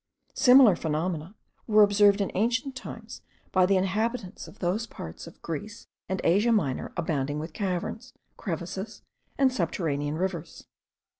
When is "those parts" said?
4.57-5.27